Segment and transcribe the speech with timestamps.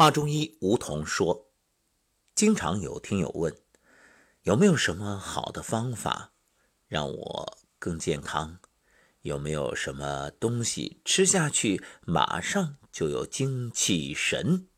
[0.00, 1.50] 华中医吴桐说
[2.34, 3.54] ：“经常有听友问，
[4.44, 6.32] 有没有什么好的方法
[6.86, 8.60] 让我更健康？
[9.20, 14.68] 有没有什么东西吃下去马上就有精气神？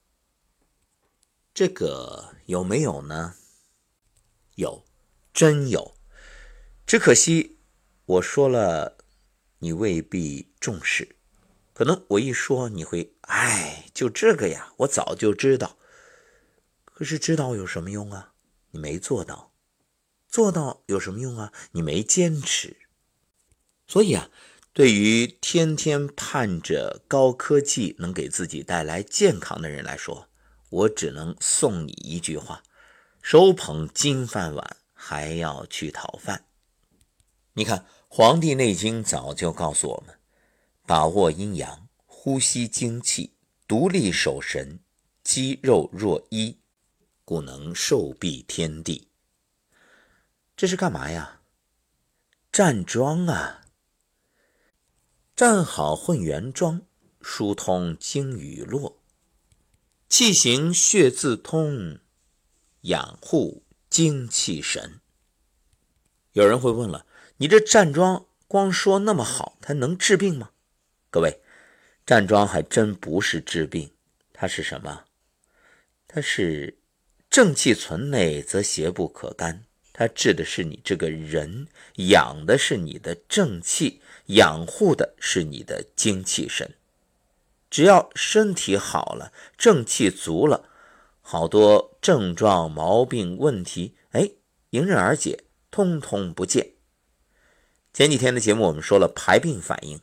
[1.54, 3.36] 这个有没有呢？
[4.56, 4.84] 有，
[5.32, 5.94] 真有。
[6.84, 7.60] 只可惜
[8.06, 8.98] 我说了，
[9.60, 11.14] 你未必重视。
[11.82, 15.76] 可能我一说，你会。”哎，就这个呀，我早就知道。
[16.84, 18.34] 可是知道有什么用啊？
[18.70, 19.52] 你没做到。
[20.28, 21.52] 做到有什么用啊？
[21.72, 22.76] 你没坚持。
[23.88, 24.30] 所以啊，
[24.72, 30.28] 对于天天盼着高科技能给自己带来健康的人来说，
[30.70, 32.62] 我只能送你一句话：
[33.20, 36.44] 手捧金饭碗还要去讨饭。
[37.54, 40.16] 你看，《黄帝内经》早就告诉我们，
[40.86, 41.82] 把握阴阳。
[42.24, 43.32] 呼吸精气，
[43.66, 44.78] 独立守神，
[45.24, 46.56] 肌肉若一，
[47.24, 49.08] 故能寿庇天地。
[50.56, 51.40] 这是干嘛呀？
[52.52, 53.64] 站桩啊！
[55.34, 56.82] 站好混元桩，
[57.20, 59.02] 疏通经与络，
[60.08, 61.98] 气行血自通，
[62.82, 65.00] 养护精气神。
[66.34, 67.04] 有人会问了，
[67.38, 70.50] 你这站桩光说那么好，它能治病吗？
[71.12, 71.38] 各位。
[72.04, 73.92] 站桩还真不是治病，
[74.32, 75.04] 它是什么？
[76.08, 76.76] 它是
[77.30, 79.62] 正气存内，则邪不可干。
[79.92, 86.74] 它治的是你这个人，养的是你的正气，养护的是你的精气神。
[87.70, 90.68] 只要身体好了，正气足了，
[91.20, 94.32] 好多症状、毛病、问题，哎，
[94.70, 96.72] 迎刃而解，通通不见。
[97.92, 100.00] 前几天的节目我们说了排病反应。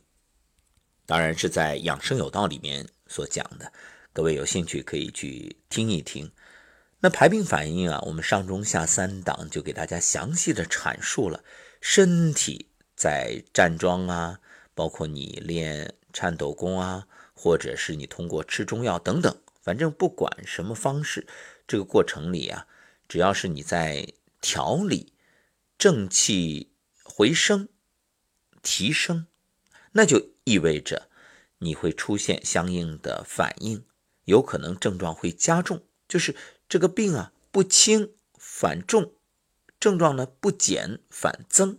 [1.10, 3.72] 当然是在《养生有道》里面所讲的，
[4.12, 6.30] 各位有兴趣可以去听一听。
[7.00, 11.42] 那排病反应啊，我们上中下三档就给大家详细的阐述了。
[11.80, 14.38] 身体在站桩啊，
[14.72, 21.26] 包括你练颤抖功啊，或者是你通过吃中药等等，反正不管什么方式，
[21.66, 22.68] 这个过程里啊，
[23.08, 24.06] 只要是你在
[24.40, 25.12] 调理
[25.76, 26.70] 正气
[27.02, 27.68] 回升、
[28.62, 29.26] 提升，
[29.90, 30.30] 那就。
[30.44, 31.09] 意味着
[31.60, 33.84] 你会出现相应的反应，
[34.24, 36.34] 有可能症状会加重，就是
[36.68, 39.12] 这个病啊不轻反重，
[39.78, 41.78] 症状呢不减反增。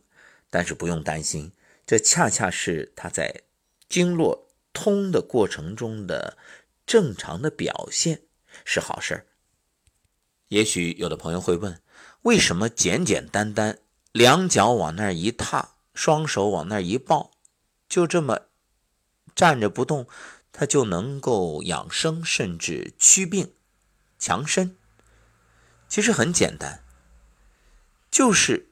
[0.49, 1.51] 但是不用担心，
[1.85, 3.43] 这恰恰是它在
[3.87, 6.37] 经络通的过程中的
[6.85, 8.23] 正常的表现，
[8.65, 9.25] 是好事儿。
[10.49, 11.81] 也许有的朋友会问，
[12.23, 13.79] 为什么简简单单
[14.11, 17.31] 两脚往那儿一踏，双手往那儿一抱，
[17.87, 18.50] 就这么？
[19.41, 20.07] 站着不动，
[20.51, 23.55] 它就能够养生，甚至祛病、
[24.19, 24.77] 强身。
[25.89, 26.83] 其实很简单，
[28.11, 28.71] 就是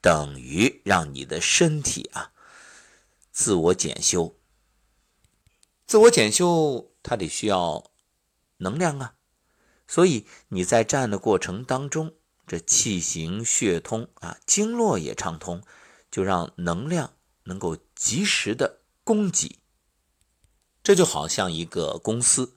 [0.00, 2.30] 等于让你的身体啊
[3.32, 4.38] 自我检修。
[5.88, 7.90] 自我检修，它得需要
[8.58, 9.16] 能量啊，
[9.88, 12.14] 所以你在站的过程当中，
[12.46, 15.64] 这气行血通啊，经络也畅通，
[16.12, 18.82] 就让能量能够及时的。
[19.08, 19.58] 供给，
[20.82, 22.54] 这就好像一个公司，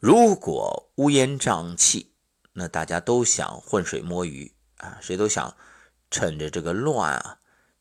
[0.00, 2.10] 如果乌烟瘴气，
[2.54, 5.56] 那大家都想浑水摸鱼啊，谁都想
[6.10, 7.38] 趁着这个乱啊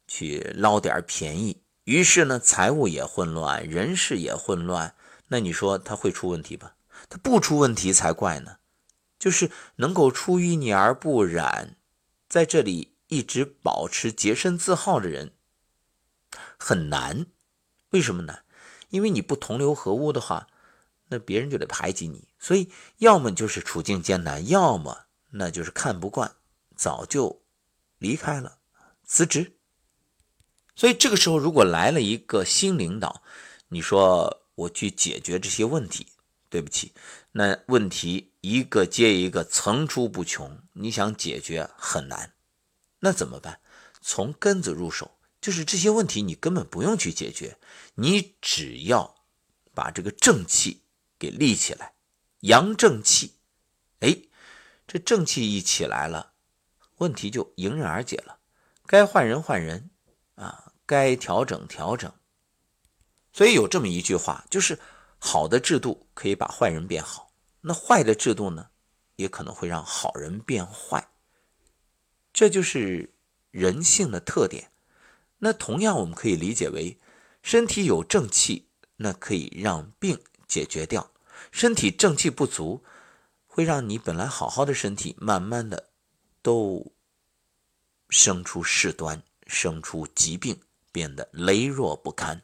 [0.08, 1.64] 去捞点便宜。
[1.86, 4.96] 于是呢，财务也混乱，人事也混乱。
[5.30, 6.76] 那你说他会出问题吧？
[7.10, 8.58] 他不出问题才怪呢。
[9.18, 11.78] 就是能够出淤泥而不染，
[12.30, 15.34] 在这里一直保持洁身自好的人
[16.60, 17.26] 很难。
[17.94, 18.40] 为什么呢？
[18.90, 20.48] 因为你不同流合污的话，
[21.10, 22.28] 那别人就得排挤你。
[22.40, 26.36] 所以，要么就是处境艰难，要么那就是看不惯，
[26.76, 27.44] 早就
[28.00, 28.58] 离开了，
[29.06, 29.54] 辞职。
[30.76, 33.22] 所以这个时候，如果来了一个新领导，
[33.68, 36.08] 你说我去解决这些问题，
[36.50, 36.94] 对不起，
[37.32, 42.34] 那问题一个接一个，层出不穷，你想解决很难。
[43.00, 43.60] 那怎么办？
[44.02, 45.13] 从根子入手。
[45.44, 47.58] 就是这些问题，你根本不用去解决，
[47.96, 49.26] 你只要
[49.74, 50.84] 把这个正气
[51.20, 51.96] 给立起来，
[52.40, 53.34] 阳正气，
[54.00, 54.22] 哎，
[54.88, 56.36] 这正气一起来了，
[57.00, 58.40] 问题就迎刃而解了。
[58.86, 59.90] 该换人换人
[60.36, 62.10] 啊，该调整调整。
[63.34, 64.80] 所以有这么一句话，就是
[65.20, 68.70] 好的制度可以把坏人变好，那坏的制度呢，
[69.18, 71.06] 也可能会让好人变坏。
[72.32, 73.14] 这就是
[73.52, 74.70] 人性的特点。
[75.44, 76.98] 那同样，我们可以理解为，
[77.42, 80.18] 身体有正气，那可以让病
[80.48, 81.12] 解决掉；
[81.52, 82.82] 身体正气不足，
[83.46, 85.90] 会让你本来好好的身体，慢慢的
[86.42, 86.94] 都
[88.08, 90.62] 生出事端，生出疾病，
[90.94, 92.44] 变得羸弱不堪。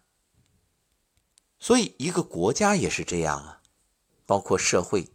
[1.58, 3.62] 所以，一个国家也是这样啊，
[4.26, 5.08] 包括社会。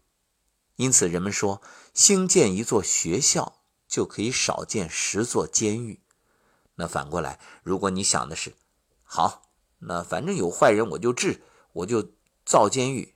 [0.77, 1.61] 因此，人们说，
[1.93, 6.01] 兴建一座学校就可以少建十座监狱。
[6.77, 8.55] 那反过来，如果你想的是，
[9.03, 11.43] 好，那反正有坏人我就治，
[11.73, 12.13] 我就
[12.45, 13.15] 造监狱，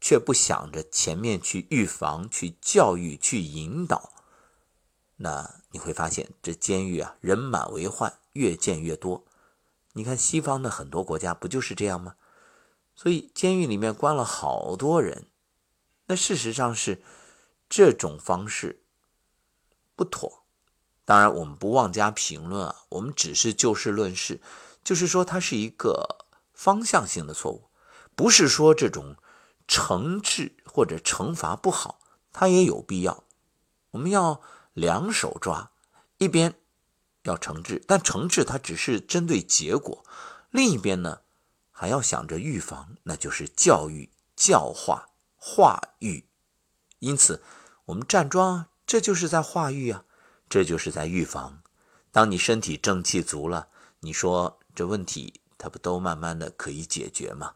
[0.00, 4.12] 却不想着前面去预防、去教育、去引导，
[5.16, 9.24] 那你会发现这监狱啊，人满为患，越建越多。
[9.92, 12.16] 你看西方的很多国家不就是这样吗？
[12.94, 15.26] 所以监狱里面关了好多人。
[16.06, 17.02] 那事实上是
[17.68, 18.82] 这种方式
[19.94, 20.39] 不妥，
[21.10, 24.40] 当然我们不妄加评论啊，我们只是就事论事，
[24.84, 26.24] 就是说它是一个
[26.54, 27.68] 方向性的错误，
[28.14, 29.16] 不是说这种
[29.66, 31.98] 惩治或者惩罚不好，
[32.32, 33.24] 它也有必要，
[33.90, 34.40] 我们要
[34.72, 35.72] 两手抓，
[36.18, 36.54] 一边
[37.24, 40.04] 要惩治，但惩治它只是针对结果，
[40.50, 41.22] 另一边呢
[41.72, 45.08] 还要想着预防，那就是教育教化。
[45.34, 46.28] 化育，
[47.00, 47.42] 因此
[47.86, 50.04] 我们站桩，这就是在化育啊，
[50.50, 51.62] 这就是在预防。
[52.12, 53.68] 当你身体正气足了，
[54.00, 57.54] 你说这问题它不都慢慢的可以解决吗？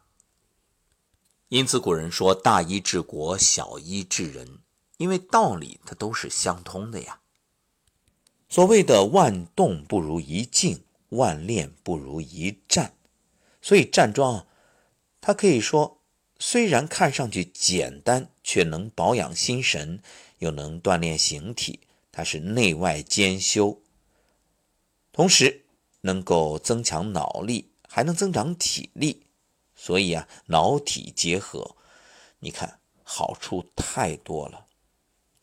[1.49, 4.61] 因此古人说大医治国，小医治人，
[4.97, 7.21] 因为道理它都是相通的呀。
[8.49, 12.95] 所谓的万动不如一静，万练不如一站，
[13.61, 14.47] 所以站桩，
[15.21, 16.01] 它可以说。
[16.41, 20.03] 虽然看上去简单，却能保养心神，
[20.41, 21.84] 又能锻炼形体，
[22.17, 23.83] 它是内外兼修，
[25.11, 25.65] 同时
[26.03, 29.27] 能够增强脑力，还能增长体力，
[29.75, 31.75] 所以啊，脑体结合，
[32.39, 34.69] 你看好处太多了，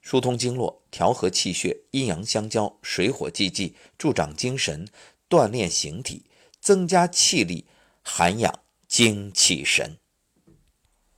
[0.01, 4.87] 疏通经络，调和气血，阴阳相交，水火既济，助长精神，
[5.29, 6.23] 锻炼形体，
[6.61, 7.65] 增加气力，
[8.01, 9.97] 涵养精气神。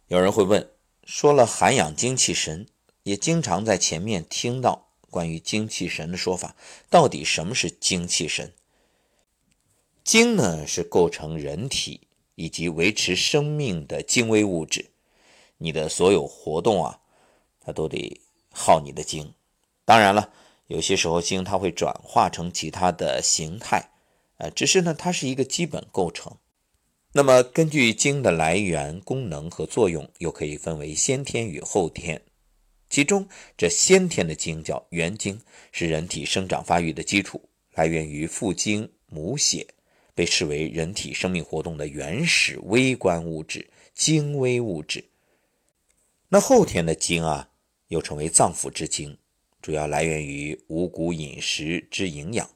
[0.08, 0.72] 有人会问，
[1.04, 2.68] 说了涵养精气神，
[3.04, 4.83] 也经常在前面听到
[5.14, 6.56] 关于精气神的说法。
[6.90, 8.52] 到底什么是精气神？
[10.04, 14.88] 精呢，是构成人体以及维持生命的精微物质。
[15.60, 17.00] 你的所有活动啊，
[17.62, 18.20] 它都得
[18.52, 19.34] 耗你的精。
[19.86, 20.34] 当然了，
[20.68, 23.92] 有些时候精它会转化成其他的形态，
[24.38, 26.36] 呃，只是呢，它是一个基本构成。
[27.16, 32.24] 那么，根据精的来源、功能和作用，又可以分为先天与后天。
[32.94, 35.42] 其中，这先天的精叫元精，
[35.72, 37.42] 是人体生长发育的基础，
[37.74, 39.66] 来源于父精母血，
[40.14, 45.04] 被视为人体生命活动的原始微观物质、精微物质。
[46.30, 47.50] 那后天的精啊，
[47.88, 49.18] 又称为脏腑之精，
[49.60, 52.48] 主要来源于五谷饮食之营养。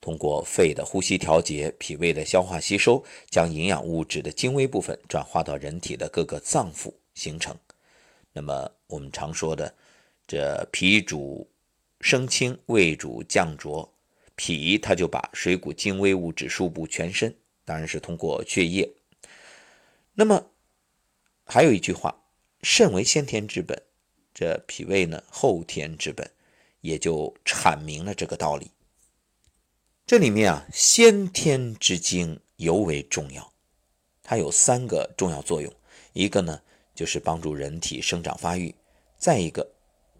[0.00, 7.56] 通过肺的呼吸调节、脾胃的消化吸收，将营养物质的精微部分转化到人体的各个脏腑形成。
[8.38, 9.74] 那么我们常说的，
[10.24, 11.50] 这脾主
[12.00, 13.92] 升清，胃主降浊。
[14.36, 18.88] 脾它就把水谷精微物质输布全身，当然是通过血液。
[20.14, 20.52] 那么
[21.44, 22.14] 还有一句话：
[22.62, 23.82] 肾为先天之本，
[24.32, 26.30] 这脾胃呢后天之本，
[26.80, 28.70] 也就阐明了这个道理。
[30.06, 33.52] 这里面啊，先天之精尤为重要，
[34.22, 35.74] 它有三个重要作用。
[36.12, 36.62] 一个呢，
[36.98, 38.74] 就是帮助人体生长发育；
[39.16, 39.64] 再一个，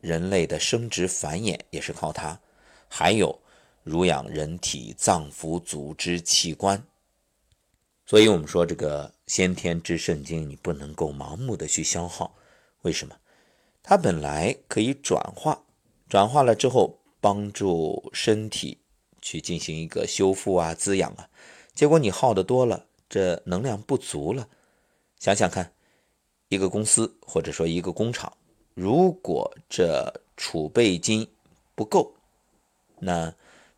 [0.00, 2.38] 人类的生殖繁衍也是靠它；
[2.88, 3.36] 还有
[3.82, 6.80] 濡养人体脏腑、组织、器官。
[8.06, 12.32] 所以，我们说这个先天之肾精，你不能够盲目的去消耗。
[12.82, 13.16] 为什么？
[13.82, 15.64] 它本来可以转化，
[16.08, 18.78] 转化了之后帮助身体。
[19.20, 21.28] 去进行一个修复啊、滋养啊，
[21.74, 24.48] 结果你耗的多了，这能量不足了。
[25.18, 25.72] 想想看，
[26.48, 28.36] 一个公司或者说一个工厂，
[28.74, 31.28] 如果这储备金
[31.74, 32.14] 不够，
[33.00, 33.34] 那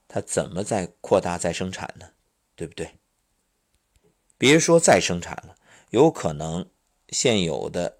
[0.06, 2.10] 它怎么再扩大再生产呢？
[2.54, 2.90] 对不对？
[4.36, 5.56] 别说再生产了，
[5.90, 6.68] 有可能
[7.08, 7.98] 现有的，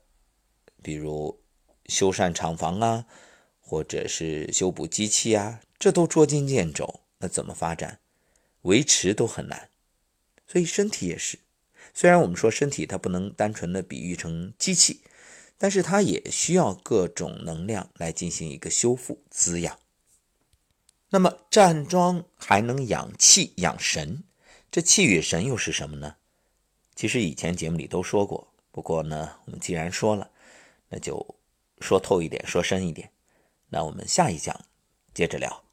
[0.83, 1.41] 比如
[1.87, 3.07] 修缮厂房啊，
[3.61, 7.00] 或者是修补机器啊，这都捉襟见肘。
[7.19, 8.00] 那怎么发展，
[8.62, 9.69] 维持都很难，
[10.47, 11.39] 所以身体也是。
[12.00, 15.02] 虽然我们说身体它不能单纯的比喻成机器，
[15.59, 19.78] 但是它也需要各种能量来进行一个修复滋养。
[21.11, 24.25] 那么站桩还能养气养神，
[24.71, 26.16] 这气与神又是什么呢？
[26.95, 30.30] 其实以前节目里都说过，不过呢，我们既然说了，
[30.88, 31.35] 那就
[31.83, 33.11] 说透一点，说深一点。
[33.69, 34.59] 那我们下一讲
[35.12, 35.70] 接着聊。